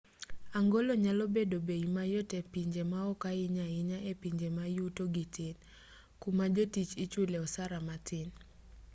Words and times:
angolo 0.59 0.91
nyalo 1.03 1.23
bedo 1.35 1.57
bei 1.67 1.85
mayot 1.95 2.29
e 2.41 2.41
pije 2.51 2.81
maoko 2.93 3.23
ahinya 3.31 3.63
ahinya 3.69 3.97
e 4.11 4.13
pinje 4.21 4.47
ma 4.57 4.65
yutogi 4.75 5.23
tin 5.35 5.55
kuma 6.21 6.45
jotich 6.55 6.93
ichule 7.03 7.37
osara 7.45 7.79
matin 7.87 8.27